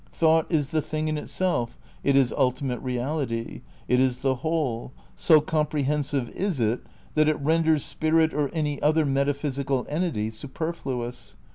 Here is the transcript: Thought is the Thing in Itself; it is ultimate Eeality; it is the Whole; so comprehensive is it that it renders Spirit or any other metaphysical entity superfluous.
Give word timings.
Thought 0.11 0.51
is 0.51 0.69
the 0.71 0.81
Thing 0.81 1.09
in 1.09 1.15
Itself; 1.19 1.77
it 2.03 2.15
is 2.15 2.33
ultimate 2.33 2.83
Eeality; 2.83 3.61
it 3.87 3.99
is 3.99 4.21
the 4.21 4.33
Whole; 4.41 4.93
so 5.15 5.39
comprehensive 5.41 6.27
is 6.29 6.59
it 6.59 6.81
that 7.13 7.27
it 7.29 7.39
renders 7.39 7.85
Spirit 7.85 8.33
or 8.33 8.49
any 8.51 8.81
other 8.81 9.05
metaphysical 9.05 9.85
entity 9.87 10.31
superfluous. 10.31 11.35